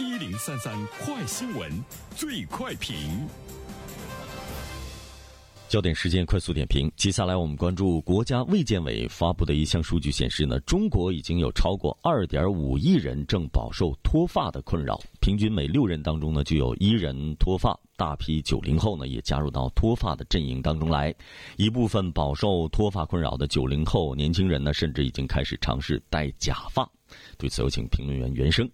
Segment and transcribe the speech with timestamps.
[0.00, 1.70] 一零三三快新闻，
[2.16, 2.96] 最快评。
[5.68, 6.90] 焦点时间快速点评。
[6.96, 17.78] 接下来我们关注国家卫健委发布的一项数据显示呢，中国已经有超过二点五亿人正饱受脱发的困扰，平均每六人当中呢就有一人脱发。
[17.96, 21.14] 大批九零后呢也加入到脱发的阵营当中来，
[21.56, 26.88] 一部分饱受脱发困扰的九零后年轻人呢，甚至已经开始尝试戴假发。
[27.38, 28.68] 对此，有请评论员袁生。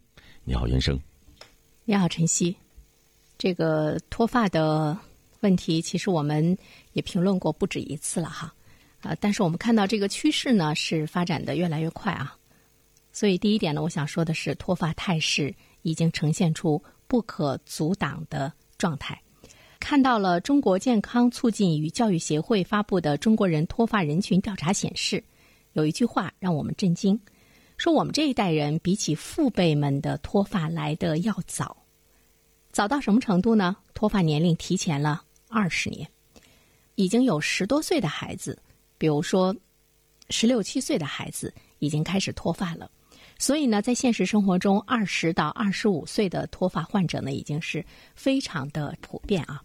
[0.44, 0.98] 你好，袁生。
[1.90, 2.54] 你好，晨曦。
[3.36, 4.96] 这个脱发的。
[5.40, 6.56] 问题其实我们
[6.92, 8.54] 也评论过不止一次了哈，
[9.00, 12.36] 啊，但是我们看到这个趋势呢是发展的越来越快啊，
[13.10, 19.20] 所以第一点呢，我想说的是脱发态势已经呈现出不可阻挡的状态。
[19.80, 25.24] 看到了中国健康促进与教育协会发布的中国人脱发人群调查显示，
[25.72, 27.18] 有一句话让我们震惊，
[27.78, 31.74] 说我们这一代人比起父辈们的脱发来的要早，
[32.72, 33.76] 早到什么程度呢？
[33.94, 35.22] 脱发年龄提前了。
[35.48, 36.08] 二十年，
[36.94, 38.56] 已经有十多岁的孩子，
[38.96, 39.54] 比如说
[40.28, 42.88] 十六七岁的孩子，已经开始脱发了。
[43.36, 49.60] 所以呢，在现实生活中，二十到二十五岁的脱发患者呢，已经是非常的普遍啊。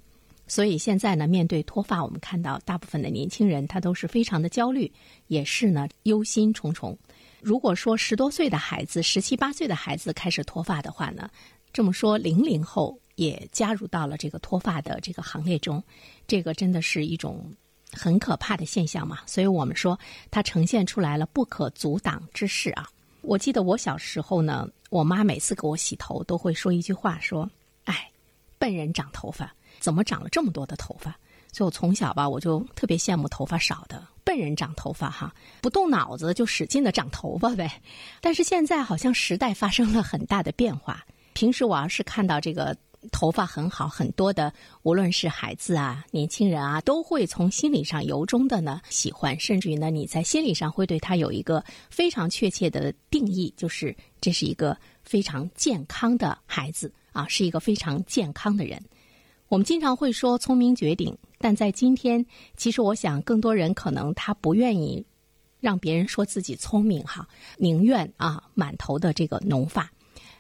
[0.48, 4.92] 所以现在呢，面对脱发，我们看到大部分的年轻人他都是非常的焦虑，
[5.28, 6.96] 也是呢忧心忡忡。
[7.42, 11.30] 如果说十多岁的孩子、十七八岁的孩子开始脱发的话呢，
[11.76, 12.98] 这么说零零后。
[13.16, 15.82] 也加入到了这个脱发的这个行列中，
[16.28, 17.50] 这个真的是一种
[17.94, 19.20] 很可怕的现象嘛？
[19.26, 19.98] 所以我们说
[20.30, 22.90] 它呈现出来了不可阻挡之势啊！
[23.22, 27.50] 我记得我小时候呢，我妈每次给我洗头都会说一句话，说
[27.86, 28.12] ：“哎，
[28.60, 31.18] 笨人长头发，怎么长了这么多的头发？”
[31.54, 37.82] 所以我从小吧，我就特别羡慕头发少的笨人长头发哈，不动脑子就使劲的长头发呗。
[38.20, 42.76] 但是现在好像时代发生了很大的变化，平时我要是看到这个。
[43.12, 58.84] 头发很好，很多的，无论是孩子啊、年轻人啊，都会从心理上由衷的呢喜欢，甚至于呢，你在心理上会对他有一个非常确切的定义，就是这是一个非常健康的孩子啊，是一个非常健康的人。
[59.50, 62.26] 我们经常会说聪明绝顶，但在今天，
[62.58, 65.06] 其实我想更多人可能他不愿意
[65.60, 67.28] 让别人说自己聪明哈，
[67.58, 69.92] 宁愿啊满头的这个浓发。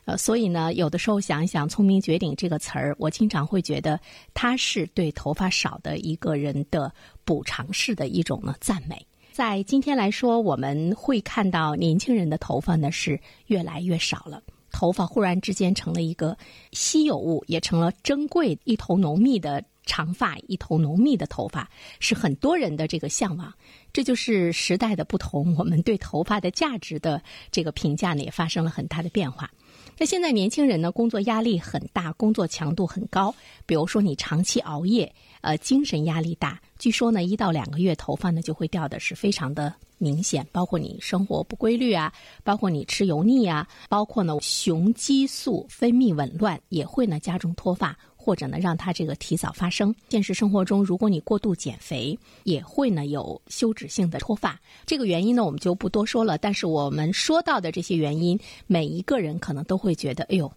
[0.05, 3.99] 呃，所以呢，有的时候想一想“聪明绝顶”这个词儿，我经常会觉得
[4.33, 6.93] 它是对头发少的一个人的
[7.23, 9.03] 补偿式的一种呢赞美。
[9.31, 16.37] 在今天来说，我们会看到年轻人的头发呢是越来越少了，头发忽然之间成了一个
[16.71, 18.57] 稀有物，也成了珍贵。
[18.63, 21.67] 一头浓密的长发，一头浓密的头发，
[21.99, 23.53] 是很多人的这个向往。
[23.91, 27.21] 这就是时代的不同，我们对头发的价值的
[27.51, 29.49] 这个评价呢，也发生了很大的变化。
[29.97, 33.33] 那现在年轻人呢，工作压力很大，工作强度很高。
[33.65, 36.59] 比如说你长期熬夜，呃，精神压力大。
[36.77, 40.45] 据说呢，一到两个月头发呢就会掉的是非常的明显。
[40.51, 42.11] 包括你生活不规律啊，
[42.43, 47.97] 包括你吃油腻啊，包括呢雄激素分泌紊乱也会呢加重脱发。
[48.25, 49.93] 或者呢，让它这个提早发生。
[50.09, 54.59] 现实生活中，如果你过度减肥，也会呢有休止性的脱发。
[54.83, 56.35] 这个原因呢，我们就不多说了。
[56.39, 60.51] 但是我们说到的这些原因，每一个人可能都会觉得，哎呦，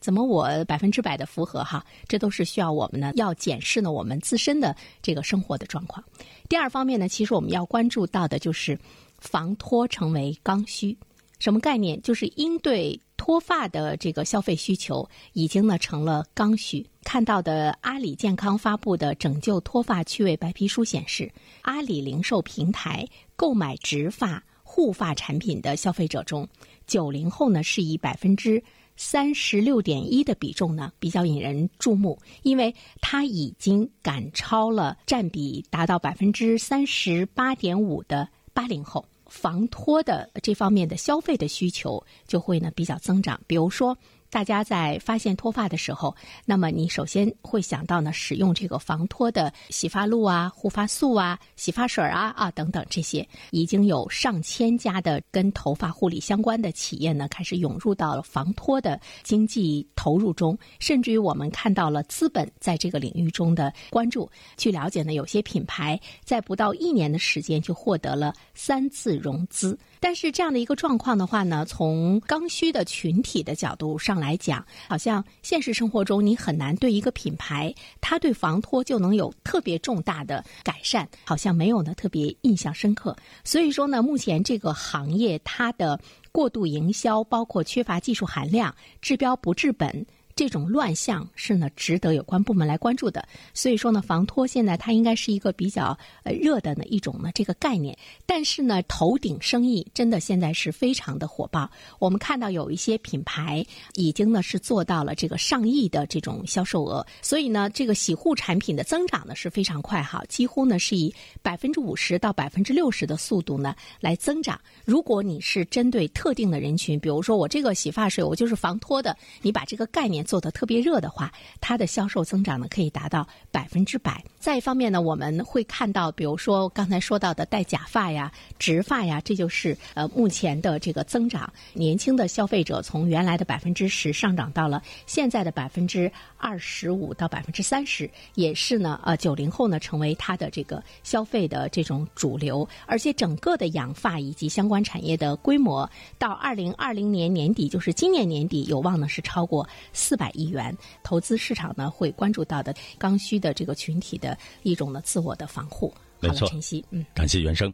[0.00, 1.86] 怎么我百分之百的符合哈？
[2.08, 6.04] 这都是需要我们呢要检视呢我们自身的这个生活的状况。
[6.48, 8.76] 第二方面呢，其实我们要关注到的就是
[9.20, 10.98] 防脱成为刚需。
[11.38, 12.00] 什么概念？
[12.00, 16.86] 就是应对脱发的这个消费需求，已经呢成了刚需。
[17.02, 21.30] 看到的阿里健康发布的《拯救脱发趣味白皮书》显示，
[21.62, 23.06] 阿里零售平台
[23.36, 26.48] 购买植发护发产品的消费者中，
[26.86, 28.62] 九零后呢是以百分之
[28.96, 39.04] 三十六点一的比重呢比较引人注目，因为它已经赶超了占比达到百分之三十八点五的八零后。
[39.26, 43.96] 防脱的这方面的消费的需求就会呢比较增长，比如说。
[44.34, 46.12] 大家在发现脱发的时候，
[46.44, 64.28] 那么你首先会想到呢，使用这个防脱的洗发露啊、护发素啊、洗发水啊啊等等这些，已经有上千家的跟头发护理相关的企业呢，开始涌入到了防脱的经济投入中，甚至于我们看到了资本在这个领域中的关注。
[64.56, 69.78] 据了解呢，有些品牌在不到一年的时间就获得了三次融资。
[70.04, 83.16] 但是这样的一个状况的话呢，从刚需的群体的角度上来讲，好像现实生活中你很难对一个品牌，它对防脱就能有特别重大的改善，好像没有呢特别印象深刻。
[83.44, 85.98] 所以说呢，目前这个行业它的
[86.30, 90.04] 过度营销，包括缺乏技术含量、治标不治本。
[90.36, 93.26] 这种乱象是呢，值得有关部门来关注的。
[93.52, 97.96] 所以说呢，防脱现在它应该是一个比较呃热的呢一种呢这个概念。
[98.26, 101.70] 但是呢，头顶生意真的现在是非常的火爆。
[102.00, 103.64] 我们看到有一些品牌
[103.94, 107.06] 已经呢是做到了这个上亿的这种销售额。
[107.22, 114.60] 所以呢，这个洗护产品的增长呢是非常快哈，几乎呢是以百分之五十到百分之六十的速度呢来增长。
[114.84, 120.23] 如果你是针对特定的人群，比如说我这个洗发水我就是防脱的，你把这个概念。
[120.24, 121.30] 做的特别热的话，
[121.60, 124.24] 它的销售增长呢可以达到百分之百。
[124.38, 131.52] 再一方面呢，我们会看到，比如说刚才说到的戴假发呀、植发呀，这就是呃目前的这个增长。
[131.74, 142.66] 年轻的消费者从原来的百分之十上涨到了现在的百分之二十五到百分之三十，也是呢呃九零后呢成为它的这个消费的这种主流。
[142.86, 145.88] 而且整个的养发以及相关产业的规模，
[146.18, 150.13] 到二零二零年年底，就是今年年底有望呢是超过四。
[150.14, 150.72] 四百亿元
[151.02, 155.92] 投资市场呢，会关注到的刚需的这个群体的一种呢自我的防护。
[156.20, 157.72] 没错，晨曦，嗯，感谢原生。